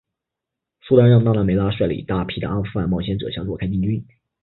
[0.81, 4.03] 苏丹让那腊梅拉率领大批的阿富汗冒险者向若开进军。